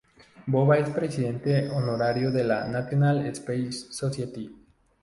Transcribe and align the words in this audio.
Bova 0.47 0.79
es 0.79 0.89
presidente 0.89 1.69
honorario 1.69 2.31
de 2.31 2.43
la 2.43 2.67
National 2.67 3.23
Space 3.27 3.93
Society. 3.93 4.49